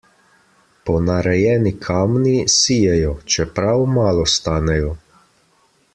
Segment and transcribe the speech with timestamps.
[0.89, 4.91] Ponarejeni kamni sijejo, čeprav malo stanejo.